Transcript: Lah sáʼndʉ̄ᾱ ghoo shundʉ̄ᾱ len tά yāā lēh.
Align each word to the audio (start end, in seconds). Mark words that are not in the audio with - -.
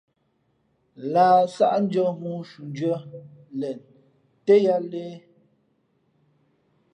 Lah 1.11 1.37
sáʼndʉ̄ᾱ 1.55 2.07
ghoo 2.21 2.41
shundʉ̄ᾱ 2.49 2.97
len 3.59 3.79
tά 4.45 4.55
yāā 4.65 4.81
lēh. 4.91 5.15